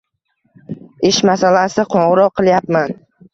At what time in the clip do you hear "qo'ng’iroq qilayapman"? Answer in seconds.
1.93-2.97